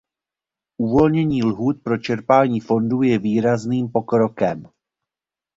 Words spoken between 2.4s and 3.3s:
fondů je